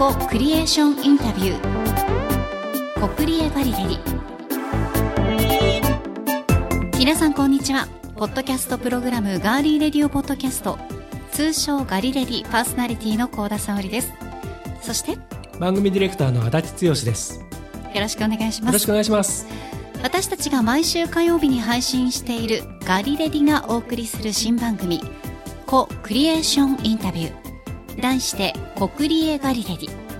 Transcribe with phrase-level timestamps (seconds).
[0.00, 3.00] コクリエーションインタビュー。
[3.02, 3.98] コクリエガリレリ。
[6.98, 7.86] 皆さんこんにちは。
[8.16, 10.78] ポッドキャストプログラムガーリーレディオポッドキャスト。
[11.32, 14.10] 通称ガリレディパーソナリティの高田沙織です。
[14.80, 15.18] そして
[15.58, 17.38] 番組ディレクターの足立剛です。
[17.94, 18.72] よろしくお願いします。
[18.72, 19.46] よろしくお願いします。
[20.02, 25.02] 私たちが毎週火曜日に配信しているガリレディがお送りする新番組
[25.66, 27.39] コクリエーションインタビュー
[28.00, 30.10] 題してコクリエガリレディ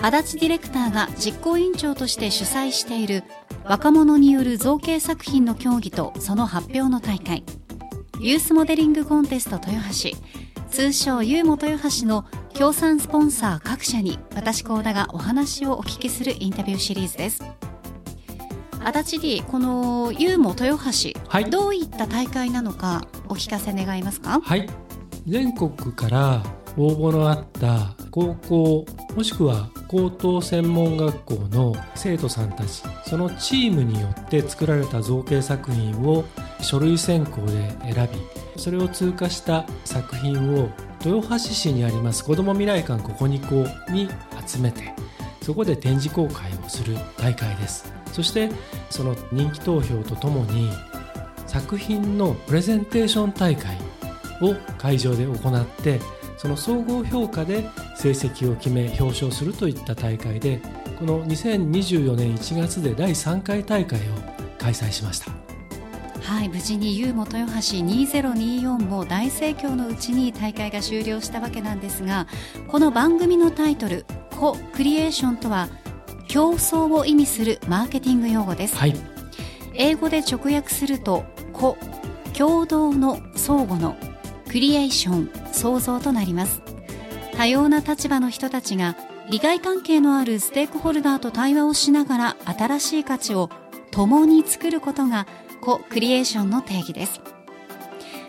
[0.00, 3.24] 足立ディレクターが実行委員長として主催している
[3.64, 7.44] 若者による造形作品の競技とその発表の大会
[8.20, 10.16] ユースモデリングコンテスト豊橋
[10.70, 12.24] 通称ユーモ豊橋の
[12.54, 17.42] 協賛スポンサー各社に私高田がお話をお聞きするインタビューシリーズです
[18.84, 24.68] 足立 D このユーモ豊橋、はいどういった大会なのかお聞かせ願いますかはい
[25.26, 26.42] 全国から
[26.76, 36.24] 応募のあった高校もしくは高等専門学校の生徒さんたちそのチームによって作られた造形作品を
[36.60, 40.68] 書類選考で選びそれを通過した作品を
[41.04, 44.08] 豊橋市にあります子ども未来館ここにこうに
[44.46, 44.92] 集めて
[45.42, 47.98] そこで展示公開をする大会です。
[48.12, 48.50] そして
[48.90, 50.70] その人気投票とともに
[51.46, 53.76] 作品のプレゼンテーション大会
[54.42, 56.00] を会場で行って
[56.38, 60.62] その総合評価で成績を決め表彰するといった大会で
[60.98, 64.02] この2024年1月で第3回大会を
[64.56, 65.32] 開催しました。
[66.22, 72.26] はい無事にユーモ豊橋2024も大盛況のうちに大会が終了したわけなんですが
[72.66, 74.04] この番組のタイトル
[74.38, 75.68] 「コ・クリエーション」とは
[76.28, 78.76] 競争を意味するマーケティング用語です。
[78.76, 78.94] はい。
[79.74, 81.76] 英語で直訳すると「コ」
[82.36, 83.96] 共同の相互の
[84.48, 86.62] クリエーション創造となります。
[87.36, 88.96] 多様な立場の人たちが
[89.30, 93.50] 利害関係のあるステークホルダーと対話をしながら新しい価値を
[93.90, 95.26] 共に作ることが
[95.60, 97.20] コ・クリエーションの定義です。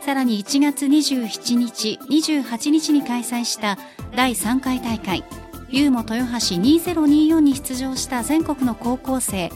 [0.00, 3.78] さらに1月27日28日に開催した
[4.14, 5.24] 第3回大会
[5.70, 9.50] ユーモ豊橋2024に出場した全国の高校生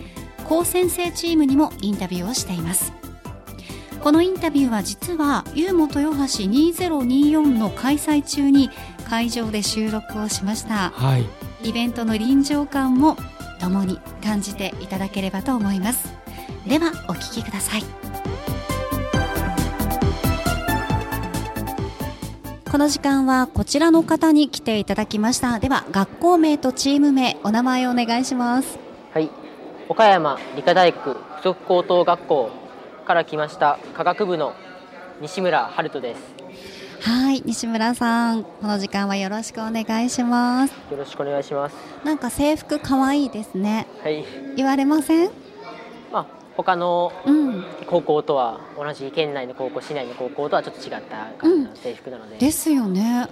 [0.49, 2.97] 高専生チームにもインタビューをしています。
[4.03, 8.70] このインタビューは実はユーモ豊橋2024の開催中に
[9.09, 10.91] 会場で収録をしました。
[10.91, 11.26] はい。
[11.62, 13.16] イベントの臨場感も
[13.60, 16.12] 共に感じていただければと思います。
[16.66, 17.82] ではお聞きください。
[22.70, 25.59] この時間はこちらの方に来ていただきました。
[25.59, 28.78] では学校名とチーム名お名前をお願いします。
[29.12, 29.30] はい、
[29.88, 32.50] 岡山理科大学附属高等学校
[33.09, 34.53] から来ました科学部の
[35.23, 36.21] 西村春人です。
[37.01, 40.75] はい西村さんこの時間はよろしくお願いします。
[40.91, 41.75] よろしくお願いします。
[42.05, 43.87] なんか制服可愛いですね。
[44.03, 44.27] はい、
[44.57, 45.31] 言われません？
[46.13, 47.65] まあ他のうん。
[47.87, 53.27] 高校とは同じ県内の高校、市内の高校とはちょっと違った感じの制服なので、ですよね。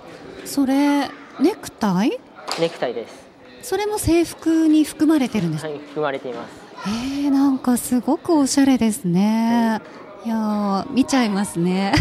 [0.47, 1.01] それ
[1.39, 2.19] ネクタイ？
[2.59, 3.27] ネクタイです。
[3.61, 6.66] それも制服に含まれてるんですはい、含まれています。
[6.85, 9.81] えー、なんかすごくおしゃれですね。
[10.25, 11.93] いやー見ちゃいますね。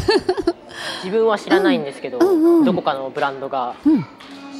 [1.03, 2.27] 自分は知らないんですけど、うん。
[2.27, 4.03] うんうんどこかのブランドがうん。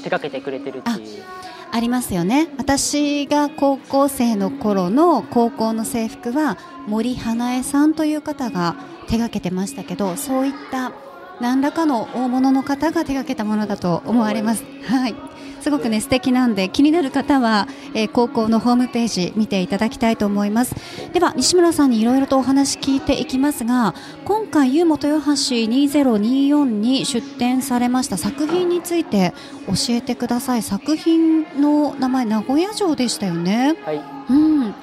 [0.04, 1.24] 手掛けてくれてるっていう。
[1.72, 2.48] ありますよね。
[2.58, 8.76] 私が高校生の頃の高校の制服は森花江さんという方が
[9.08, 10.92] 手がけてましたけどそういった
[11.42, 14.64] 何らかの大物の方が手がけたものだと思われます。
[14.88, 15.16] はい。
[15.62, 20.76] すごくね素敵なんで気になる方は、えー高校のホームページ見ていただきたいと思います。
[21.12, 29.34] では西村さんにいろいろとお話聞いていきますが今回ユーモ豊橋2024に出展されました作品について
[29.68, 30.62] 教えてください。
[30.62, 33.76] 作品の名前名古屋城でしたよね。
[33.84, 34.74] はい、うん。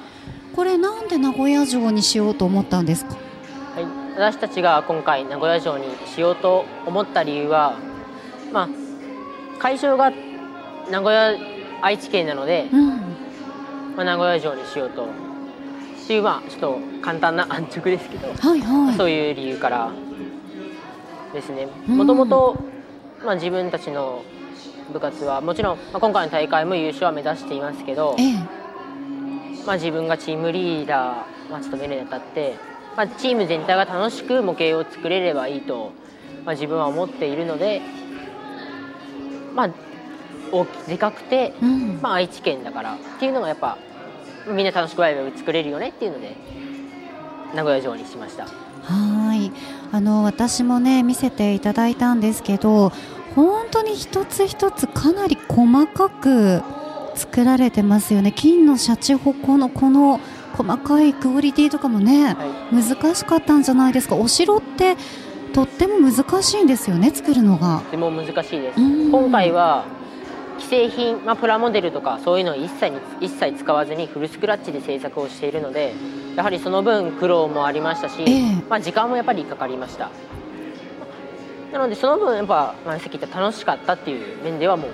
[0.53, 3.15] これなんで名古屋城にしようと思ったんですか？
[3.15, 3.22] はい、
[4.15, 7.77] 私たちが今回名古屋城にしようと思った理由は、
[8.51, 8.69] まあ、
[9.59, 10.11] 会場が
[10.91, 11.35] 名古屋
[11.81, 12.87] 愛知県なので、うん。
[13.95, 15.05] まあ、名古屋城にしようと。
[15.05, 18.95] っていうまあちょっと簡単な安直ですけど、はいはい。
[18.97, 19.91] そういう理由から
[21.31, 21.67] ですね。
[21.87, 21.97] うん。
[21.97, 22.57] もともと
[23.23, 24.21] まあ自分たちの
[24.91, 28.35] 部活はもちろん、まあ、今回の大会も優勝は目指していますけどえ、え。
[29.65, 32.55] まあ、自分がチームリーダー、まあ、務めるにあたって、
[32.95, 35.91] まあ、チーム全体が楽しく模型を作れればいいと、
[36.45, 37.81] まあ、自分は思っているので、
[39.55, 39.69] まあ、
[40.51, 41.99] 大きでかくて、うん。
[42.01, 43.77] まあ、愛知県だからっていうのがやっぱ
[44.47, 46.35] みんな楽しくワイワイ作れるよねっていうので
[47.55, 48.45] 名古屋城にしました。
[48.45, 49.51] はい。
[49.91, 52.91] あの私もね見せていただいたんですけど
[53.35, 56.61] 本当に一つ一つかなり細かく
[57.15, 58.31] 作られてますよね。
[58.31, 60.19] 金のシャチホコのこの
[60.55, 62.75] 細かいクオリティとかもね、はい。
[62.75, 64.15] 難しかったんじゃないですか。
[64.15, 64.95] お城って
[65.53, 67.81] とっても難しいんですよね作るのが。
[67.85, 68.79] とても難しいです。
[68.79, 69.11] うん。
[69.11, 69.85] 今回は
[70.59, 75.93] 既製品、まあ、プラモデルとかそういうのを一切に一切使わずにフルスクラッチで制作をしているので
[76.35, 78.55] やはりその分苦労もありましたし、ええ。
[78.69, 80.09] まあ、時間もやっぱりかかりました。
[81.71, 84.91] なのでその分やっぱ、まあ、さっき言った楽しかったっていう面ではもう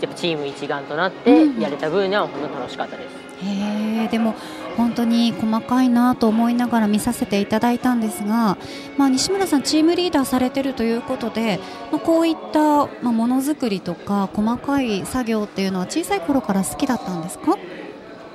[0.00, 1.60] やっぱチーム一丸となってうん。
[1.60, 4.34] やれた分には本当に楽しかったです、へえでも
[4.76, 8.56] 本当に細かいなと思いながら見させていただいたんですが、
[8.96, 11.58] まあ、西村さんチームリーダーされてるということで、
[11.90, 17.56] まあ、こういったまあものづくりとか細かい作業っていうのは小さい頃から好きだったんですか？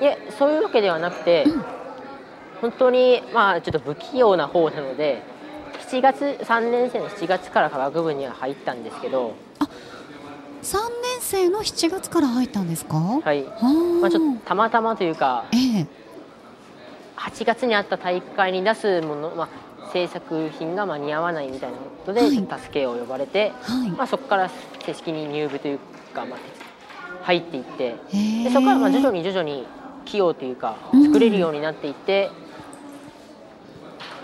[0.02, 1.46] いえそういうわけではなくて、
[2.60, 5.22] 本当にまあちょっと不器用な方なので
[5.90, 9.34] 7月3年生の7月から科学部には入ったんですけど
[10.64, 13.64] 3年生の7月から入ったんですか、ははい、あ
[14.02, 15.88] まあ、ちょっとたまたまというかええ。
[17.18, 22.32] 8月にあった大会に出すもの、まあ、制作品が間に合わないみたいなことで、はい。
[22.32, 23.90] 助けを呼ばれて、はい。
[23.92, 24.50] まあ、そこから
[24.86, 25.80] 正式に入部という
[26.14, 26.40] か、まあ、
[27.24, 27.98] 入っていってへ
[28.42, 28.44] え。
[28.46, 29.66] でそこからまあ徐々に徐々に
[30.06, 31.06] 器用というかうん。
[31.08, 32.30] 作れるようになっていって、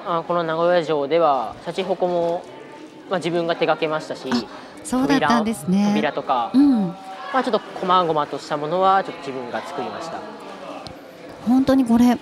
[0.06, 2.44] あこの名古屋城ではシャチホコも、
[3.10, 4.30] まあ、自分が手掛けましたし
[4.84, 5.86] そうだったんですね。
[5.90, 6.88] 扉とか、うん。
[6.88, 10.20] まあ、ちょっと細々としたものはちょっと自分が作りました。
[11.48, 12.18] 本当にこれ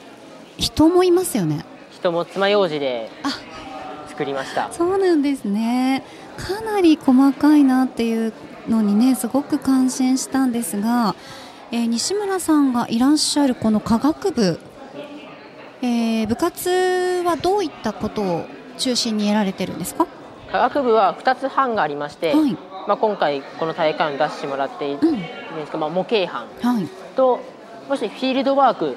[0.58, 1.66] 人もいますよね。
[1.92, 3.30] 人も爪楊枝であ。
[4.10, 4.70] 作りました。
[4.72, 6.04] そうなんですね。
[6.38, 8.34] かなり細かいなっていう
[8.68, 11.16] のにねすごく感心したんですが、
[11.72, 14.60] えー西村さんがいらっしゃるこの科学部、
[15.82, 18.46] えー部活はどういったことを
[18.78, 20.06] 中心にやられてるんですか？
[20.52, 22.58] 科学部は2つ班がありまして、はい。
[22.88, 25.14] まあ、今回この大会に出してもらっているん。
[25.14, 26.88] うんですが、まあ、模型班はい。
[27.16, 27.40] と
[27.90, 28.96] もしフィールドワーク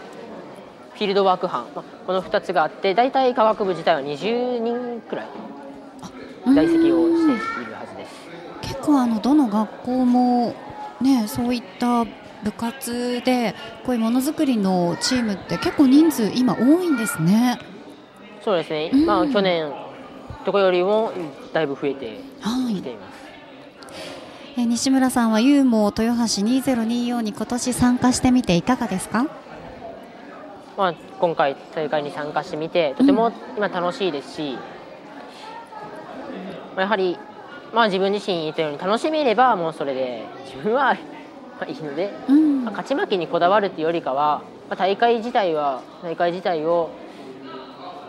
[0.95, 5.27] フィールドワーク班、まあ、この2つがあって大体科学部自体は20人くらい
[6.55, 8.31] 在籍をしているはずです。
[8.63, 10.55] 結構あのどの学校も
[11.01, 12.05] ねそういった
[12.43, 13.55] 部活で
[13.85, 17.59] こういうものづくりのチームって結構人数今多いんですね。
[18.43, 19.07] そうですね、うん。
[19.07, 19.73] まあ、去年
[20.45, 21.13] とかよりも
[21.53, 23.21] だいぶ増えてはいきています。
[24.57, 29.27] えー西村さんはユーモ豊橋2024に今年参加してみていかがですか？
[30.77, 34.59] まあ、今回大会に参加してみてとても今楽しいですし、
[36.75, 37.19] まあやはり、
[37.75, 40.95] まあ、自分自身言ったように楽しめればもうそれで自分は
[41.61, 42.65] まあいいので、うん。
[42.65, 46.91] まあ勝ち負けにこだわるっていうよりかは、まあ、大会自体は大会自体を、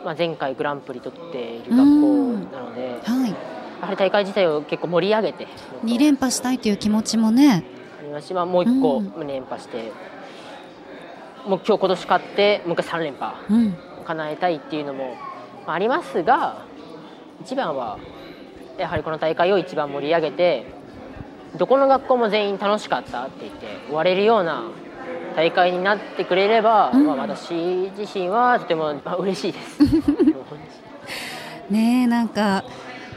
[0.04, 3.30] まあ、前回グランプリ取っている学校なので、はい。
[3.30, 5.48] やはり大会自体を結構盛り上げて
[5.84, 7.64] 2連覇したいという気持ちもね。
[8.00, 9.28] ありますしまあもう一個うん。
[9.28, 9.92] 連覇して、
[11.48, 13.76] もう今日今年勝ってもう一回3連覇うん。
[14.06, 15.16] 叶えたいっていうのも
[15.66, 16.66] まあありますが
[17.42, 17.98] 一番は
[18.78, 20.66] やはりこの大会を一番盛り上げて
[21.58, 24.64] どこの学校も全員楽しかったって言って終われるような
[25.36, 27.06] 大会になってくれれば、うん。
[27.06, 27.54] まあ、私
[27.98, 29.80] 自身はとてもまあ嬉しいです。
[31.70, 32.66] ねえなんか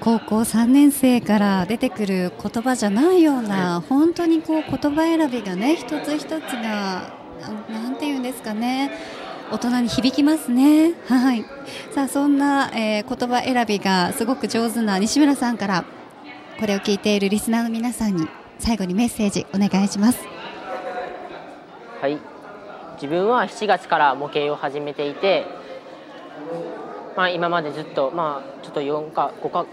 [0.01, 7.13] 高校3年生から出てくる言葉じゃないような本当にこう言葉選びがね一つ一つが
[7.69, 8.91] ななんていうんですかね。
[9.51, 10.95] 大人に響きますね。
[11.07, 11.45] はい。
[11.95, 15.85] さあそんな、えー言葉選びがすごく上手な西村さんから
[16.59, 18.27] これを聞いているリスナーの皆さんに
[18.59, 20.34] 最後にメッセージお願いします
[22.05, 22.21] はい、
[22.97, 25.47] 自分は7月から模型を始めていて、
[27.17, 29.65] まあ、今までずっと、まあ、ちょっと4か5か、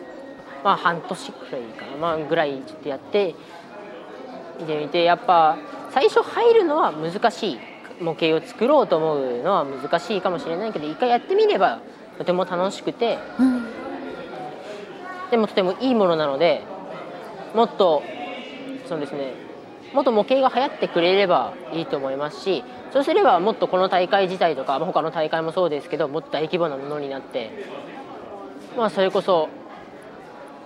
[0.64, 3.36] まあ、半年くらいかな、まあ、ぐらいちょっとやって
[4.62, 5.58] 見てみてやっぱ
[5.90, 7.60] 最初入るのは難しい
[8.00, 11.82] 模型を作ろうと思うのは難しいかもしれないけど一回やってみれば
[12.18, 13.66] とても楽しくてうん。
[15.32, 16.64] でもとてもいいものなので
[17.54, 18.02] もっと
[18.88, 19.51] そうですね
[19.94, 27.52] もっと模型が流行ってくれればいいと思いますしそうすればもっとこの大会自体とかまあ他の大会もそうですけどもっと大規模なものになって
[28.78, 29.50] まあそれこそ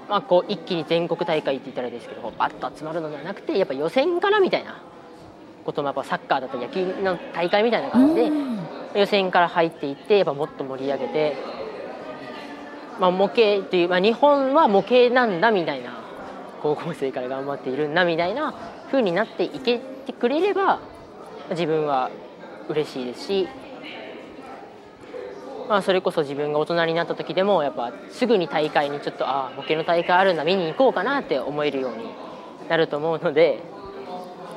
[0.10, 4.82] まあこう一気に全国大会って言ったらですけどバッと集まるのではなくてやっぱ予選からみたいな
[5.66, 8.56] こともやっぱサッカーだと野球の大会みたいな感じでうん。
[8.96, 11.36] 予選から入っていってやっぱもっと盛り上げて、
[13.00, 16.00] まあ、模型っていう、まあ、日本は模型なんだみたいな
[16.62, 18.56] 高校生から頑張っているんだみたいな
[18.96, 20.80] 風になっていけてくれれば
[21.50, 22.10] 自分は
[22.70, 23.48] 嬉しいですし
[25.68, 32.06] まあ、それこそ自分が大人になった時でもやっぱすぐに大会にちょっとああ模型の大会あるんだ見に行こうかなって思えるように
[32.70, 33.64] なると思うので、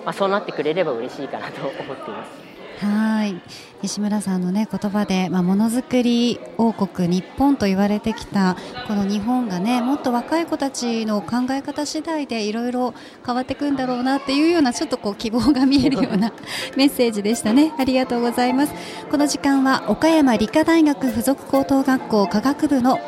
[0.04, 2.48] まあ、そうなってくれれば嬉しいかなと思っています。
[2.81, 3.41] はい。
[3.83, 8.57] 西村さんの、ね、言葉で、まあ、ものづくり王国日本と言われてきた
[8.87, 12.95] この日本が、ね、もっと若い子たちの考え方次第でいろいろ
[13.25, 16.33] 変わっていくんだろうなっていうようなちょっとこう希望が見えるような
[16.77, 17.73] メッセージでしたね。
[17.79, 18.75] ありがとうございます。
[19.11, 22.99] この時間は岡山理科大学附属高等学校科学部の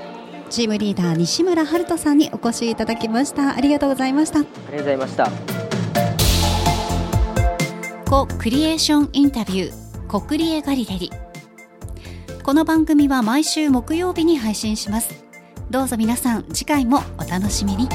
[0.50, 3.56] チームリーダー西村春人さんにお越しいただきました。
[3.56, 4.40] ありがとうございました。
[4.40, 5.59] ありがとうございました
[8.10, 11.12] コクリエーションインタビューコクリエガリレリ
[12.42, 15.24] この番組は毎週木曜日に配信します。
[15.70, 17.88] どうぞ皆さん次回もお楽しみに。